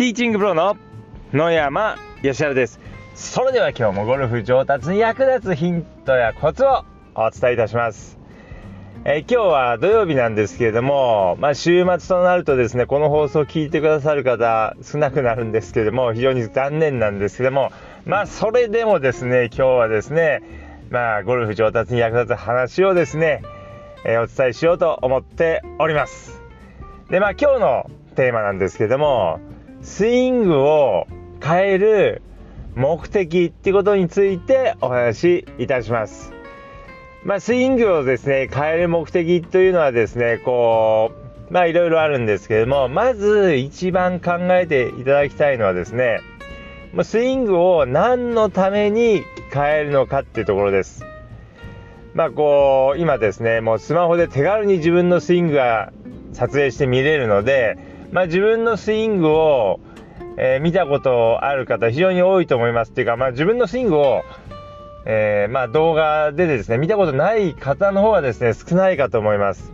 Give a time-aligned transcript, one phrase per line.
[0.00, 0.78] ティーチングプロの
[1.30, 2.80] 野山義晴です。
[3.14, 8.18] それでは今日もゴルフ上達に役立つヒントやコツをお伝えいたします。
[9.04, 17.70] え今日は土曜日なんですけれども、まあ、週末となるとですねこの放送を聞いてくださる方少なくなるんですけれども非常に残念なんですけども
[18.06, 20.40] まあそれでもですね今日はですね
[20.88, 23.42] まあゴルフ上達に役立つ話をですね、
[24.06, 26.40] えお伝えしようと思っております。
[27.10, 29.40] でまあ今日のテーマなんですけども
[29.82, 31.06] スイングを
[31.42, 32.22] 変える
[32.74, 36.32] 目的ってことについてお話しいたします。
[37.24, 41.12] まあ、スイングをですね、変える目的というのはですね、こ
[41.50, 46.20] う、まあいろいろあるんですけれども、まず一番考えていただきたいのはですね、
[47.02, 49.22] スイングを何のために
[49.52, 51.04] 変えるのかっていうところです。
[52.14, 55.92] まあこう、今ですね、もうスマホで手軽に自分のスイングが
[56.32, 59.80] 撮影して見れるので、まあ、自分のスイングを、
[60.36, 64.22] えー、見たことある方非常に多いと思いますっていうか、まあ、自分のスイングを、
[65.06, 69.72] えー、まあ、動画でですね見たことない方の方がですね少ないかと思います。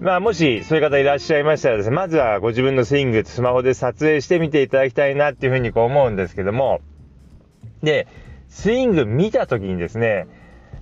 [0.00, 6.80] まあ、もしそういう方いらっしゃいましたらですねまずはご自分のスイングスマホで撮影してみていただきたいなっていうふうにこう思うんですけども
[7.82, 8.06] で
[8.48, 10.26] スイング見た時にですね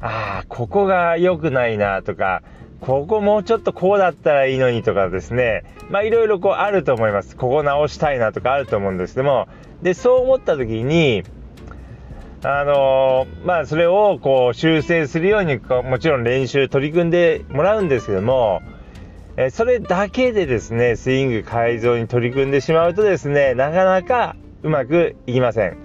[0.01, 2.43] ああここが良くないなとか
[2.83, 7.37] ここもうちょっとこうだったらいいのにとかですね、まあいろいろこうあると思います。
[7.37, 9.47] ここ直したいなとかあると思うんですけども、
[9.83, 11.23] で、そう思った時に、
[12.43, 18.63] あのー、まあそれをこう修正するようにもちろん練習取り組んでもらうんですけども、
[19.37, 25.77] えそれだけでですね、スイング改造に取り組んでしまうとですね、なかなかうまくいきません。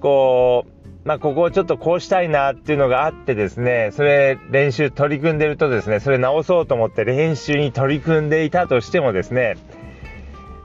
[0.00, 0.71] こう、
[1.04, 9.56] まあ、ここをちょっとこうしたいなっていうのがあってですね、それ練習取り組んでるとですね、それ直そうと思って練習に取り組んでいたとしてもですね、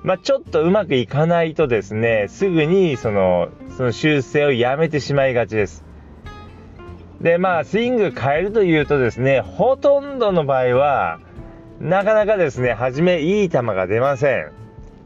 [0.03, 5.83] まあ、ちょっとうまくいかないとですね、すぐにその、その修正をやめてしまいがちです。
[7.19, 11.19] で、まあ、スイング変えるというとですね、ほとんどの場合は、
[11.79, 14.51] なかなかですね、初めいい球が出ません。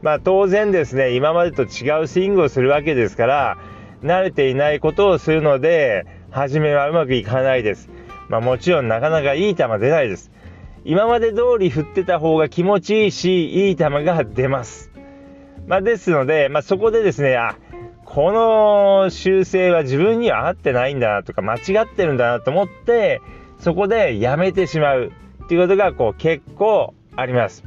[0.02, 3.58] まあ、当然ですね、今までと違うスイングをするわけですから、
[4.02, 7.88] 慣れていないことをするので、初めはうまくいかないです。
[8.28, 10.30] まあ、もちろんなかなかいい球出ないです。
[10.84, 14.90] 今まで通り振ってた方が気持ちいいし、いい球が出ます。
[15.66, 17.56] まあ、ですので、まあ、そこでですね、あ、
[18.04, 23.20] この修正は自分には合ってないんだなとか、間違ってるんだなと思って、
[23.58, 25.12] そこでやめてしまう
[25.44, 27.62] っていうことがこう結構あります。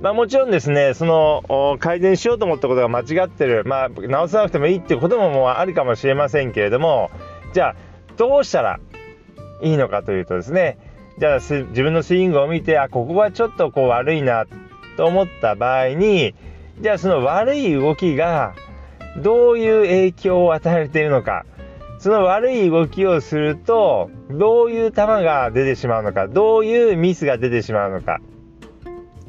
[0.00, 7.10] まあ、もちろんですね、その改善しようと思ったことが間違ってる、まあ、直さなくてもいいっていうことももうあるかもしれませんけれども、
[7.52, 7.76] じゃあ、
[8.16, 8.78] どうしたら
[9.60, 10.78] いいのかというとですね、
[11.18, 14.46] じゃあ自分のスイングを見て、あ、ここはちょっとこう悪いな
[14.96, 16.34] と思った場合に、
[16.80, 18.54] じゃあその悪い動きが
[19.20, 21.44] どういう影響を与えているのか、
[21.98, 28.20] その悪い動きをすると、どういう球が出てしまうのか、どういうミスが出てしまうのか、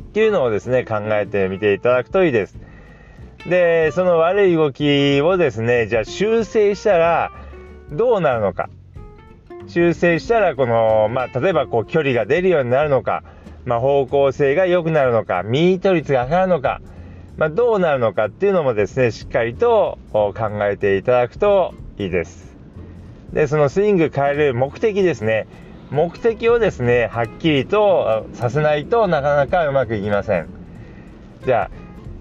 [0.10, 2.58] っていうのをですね、考えてみていただくといいです。
[3.48, 7.32] で、その悪い動きをですね、じゃあ修正したら
[7.92, 8.70] どうなるのか。
[9.68, 13.24] 修正したら、この、まあ、例えばこう距離が出るようになるのか、
[13.66, 16.82] まあ、方向性が良くなるのか、ミート率が上がるのか、
[17.38, 20.34] まあ、どうなるのかっていうのもですね、しっかりと考
[20.64, 22.58] えていただくといいです。
[23.32, 25.48] で、そのスイング変える目的ですね。
[25.92, 30.48] 目的をですねはっきりとさせないとなかなかうまくいきません。
[31.46, 31.72] じゃあ、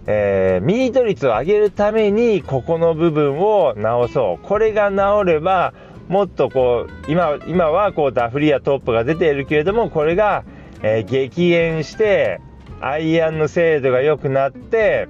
[0.07, 4.47] えー、ミート率を上げるためにここの部分を直そう。
[4.47, 5.75] これが直れば
[6.09, 10.45] もっとこう今今はこうダフリやトップが出ているけれどもこれが、
[10.83, 12.41] えー、激減して
[12.81, 15.09] アイアンの精度が良くなって、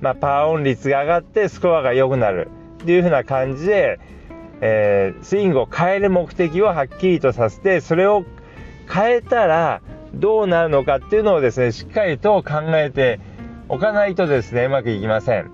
[0.00, 2.48] まあ、パーオン率が上がってスコアが良くなる。
[2.82, 4.00] っていう風な感じで
[4.62, 8.24] えー、スイングを変える目的をはっきりとさせてそれを
[8.90, 9.82] 変えたら
[10.14, 13.20] どうなるのかっていうのをですねしっかりと考えて
[13.68, 15.50] おかないとですねうまくいきません。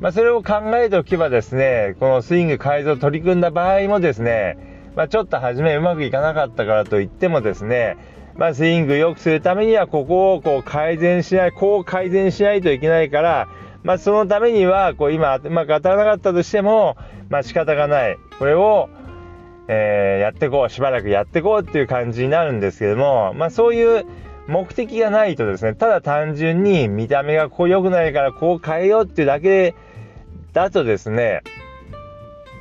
[0.00, 7.96] まあ、それを考えておけばですねこのスイング改造取り組んだ場合もですね、まあ、ちょっと初めうまくいかなかったからといってもですね
[8.36, 13.48] まあ、スイング良くするためにはここをこう改善しないこう改善しないといけないから
[13.84, 16.96] まあ、そのためにはこう今うまく当たらなかったとしても、
[17.28, 18.88] まあ、仕方がないこれを、
[19.68, 24.06] えー、やってこうしばらくやっていこうっていう感じになるんですけども、まあ、そういう
[24.48, 29.74] 目的がないとですねただ単純に見た目がこう良くないからこう変えようっていうだけ
[30.54, 31.42] だとですね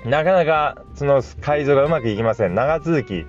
[0.05, 3.25] なかなかその改造がうまくいきません長続き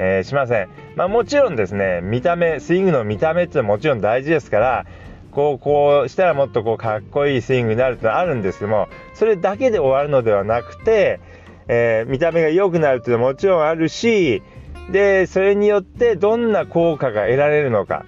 [0.00, 0.68] えー、しません。
[0.94, 4.86] まあ、もちろんですね、見た目、スイングの見た目っていうのはもちろん大事ですから、
[5.30, 11.20] こう、こうしたらもっとこうかっこいいスイングになるってのはあるんですけども、それだけで終わるのではなくて、
[11.68, 14.42] えー、見た目が良くなるっていうのはもちろんあるし、
[14.90, 18.06] で、それによってどんな効果が得られるのか、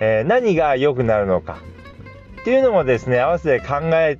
[0.00, 1.58] えー、何が良くなるのか
[2.40, 4.18] っていうのもですね、合わせて考え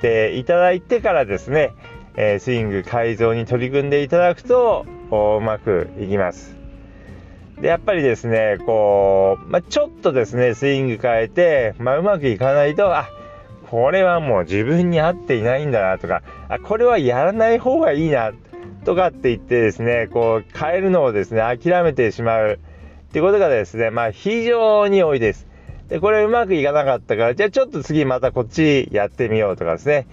[0.00, 1.72] ていただいてからですね、
[2.16, 6.53] えー、スイング改造に取り組んでいただくとうまくいきます。
[7.60, 13.08] でやっぱりですねこう、まあ、ちょっとですねスイング変えて、まあ、うまくいかないとあ
[13.70, 18.32] これはもう自分に合っていないんだなとかあこれはやらない方がいいな
[18.84, 22.60] とかって言ってですねこう変えるのをですね諦めてしまう
[23.08, 25.46] っていうことがですねまあ非常に多いです。
[25.88, 30.06] でこれうまくいかなかったからじゃあちょっと次またこっちやってみようとかですね、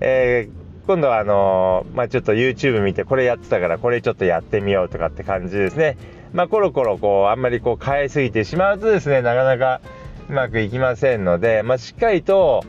[0.00, 5.96] えー今度はあのー、まあ、ちょっと YouTube 見てこれやってたからこれちょっとやってみようとかって感じですね。
[6.34, 9.80] まあ、コロコロこうあんまりこう変えすぎてしまうとですねなかなか
[10.28, 12.64] うまくいきませんので、まあ、しっかりと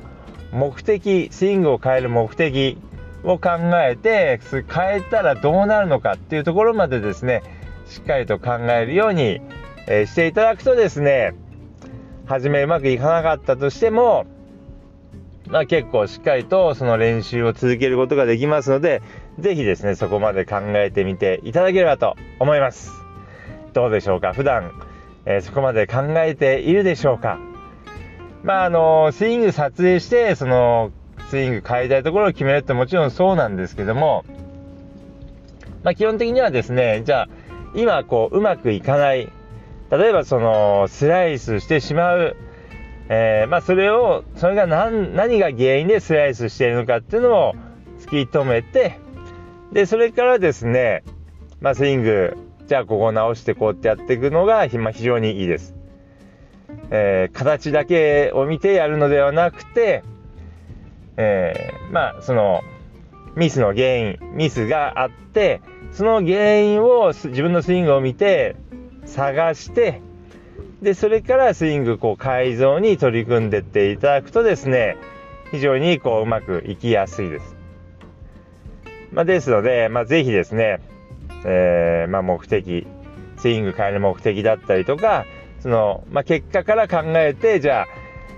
[0.53, 2.77] 目的スイングを変える目的
[3.23, 3.49] を考
[3.83, 7.41] えて変えたらどうなるのかっていうところまでですね
[7.87, 9.41] しっかりと考えるように、
[9.87, 11.33] えー、していただくとですね
[12.27, 14.27] 初めうまくいかなかったとしても
[15.47, 19.03] まあ、結構しっかりとその練習を続けることができますので、
[19.37, 23.04] ぜひですね、そこまで考えてみていただければと思います。
[23.75, 24.31] どうでしょうか？
[24.33, 24.71] 普段、
[25.25, 27.37] えー、そこまで考えているでしょうか？
[28.41, 30.91] まあ、あの、スイング撮影して、その、
[31.29, 34.23] スイング変えたいところを決めるってもちろんそうなんですけども、
[35.83, 37.29] まあ、基本的にはですね、じゃあ、
[37.75, 39.29] 今こう、うまくいかない、
[39.91, 42.37] 例えばその、スライスしてしまう、
[43.09, 47.53] えー、まあ、それを、それが何何が原因でスライスしているのかっていうのを
[47.99, 48.99] 突き止めて、
[49.73, 51.03] で、それからですね、
[51.59, 55.75] まあ、スイング、じゃあここ直してこうってやっていくのが、ま、非常にいいです。
[56.89, 60.03] えー、形だけを見てやるのではなくて、
[61.17, 62.61] えー、まあ、その、
[63.35, 68.55] ミスの原因、ミスがあって、その原因を自分のスイングを見て
[69.05, 70.01] 探して、
[70.81, 74.97] で、それからスイングこう改造に取り組んでっていただくとですね、
[75.51, 77.55] 非常にこううまくいきやすいです。
[79.11, 80.79] まあ、ですので、まあ、ぜひですね、
[81.45, 82.87] えー、まあ、目的、
[83.37, 85.25] スイング変える目的だったりとか、
[85.59, 87.87] その、まあ、結果から考えて、じゃあ、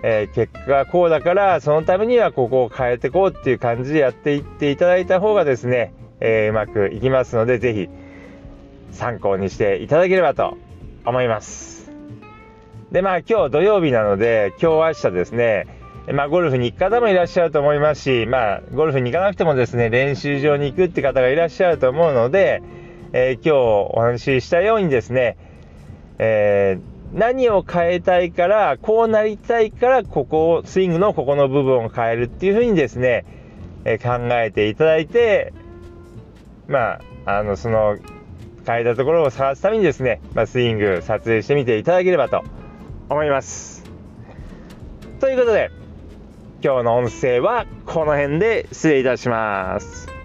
[0.03, 7.89] えー、結果がこうだから、そのためにはここを変えてこうっていう感じでやっていっていただいた方がですね、えー、うまくいきますので、ぜひ
[8.91, 10.57] 参考にしていただければと
[11.05, 11.91] 思います。
[12.91, 15.67] で、まあ今日土曜日なので、今日明日ですね、
[16.13, 22.61] まあゴルフに行く方もいらっしゃると思いますし、まあゴルフに行かなくてもですね、練習場に行くって方がいらっしゃると思うので、
[23.13, 23.51] えー、今日
[23.95, 25.37] お話ししたようにですね、
[26.19, 33.25] えー、何を変えたいから、こうなりたいから、ここを、スイングのここの部分を変えるっていうふうにですね、
[33.85, 35.53] え、考えていただいて、
[36.67, 37.97] まあ、あの、その、
[38.65, 42.43] 変えたところを探すためにですね、まあ、スイング撮影してみていただければと
[43.09, 43.85] 思います。
[45.21, 45.71] ということで、
[46.61, 50.16] 今日の音声はこの辺で失礼いたします。